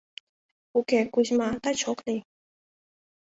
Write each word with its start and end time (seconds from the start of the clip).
—Уке, 0.79 0.99
Кузьма, 1.13 1.49
таче 1.63 1.85
ок 1.91 1.99
лий. 2.05 2.21